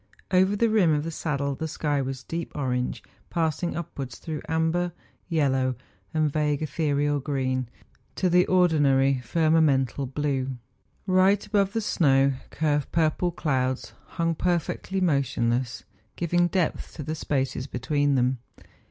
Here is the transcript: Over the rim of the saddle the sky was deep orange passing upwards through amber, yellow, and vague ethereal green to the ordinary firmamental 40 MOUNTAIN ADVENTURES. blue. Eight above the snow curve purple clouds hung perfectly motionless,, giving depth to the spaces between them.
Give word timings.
Over 0.31 0.55
the 0.55 0.67
rim 0.71 0.91
of 0.95 1.03
the 1.03 1.11
saddle 1.11 1.53
the 1.53 1.67
sky 1.67 2.01
was 2.01 2.23
deep 2.23 2.51
orange 2.55 3.03
passing 3.29 3.75
upwards 3.77 4.17
through 4.17 4.41
amber, 4.49 4.93
yellow, 5.29 5.75
and 6.11 6.33
vague 6.33 6.63
ethereal 6.63 7.19
green 7.19 7.69
to 8.15 8.27
the 8.27 8.47
ordinary 8.47 9.21
firmamental 9.23 9.27
40 9.27 9.39
MOUNTAIN 10.19 10.27
ADVENTURES. 10.27 10.57
blue. 11.05 11.23
Eight 11.27 11.45
above 11.45 11.73
the 11.73 11.81
snow 11.81 12.33
curve 12.49 12.91
purple 12.91 13.29
clouds 13.29 13.93
hung 14.17 14.33
perfectly 14.33 15.01
motionless,, 15.01 15.83
giving 16.15 16.47
depth 16.47 16.95
to 16.95 17.03
the 17.03 17.13
spaces 17.13 17.67
between 17.67 18.15
them. 18.15 18.39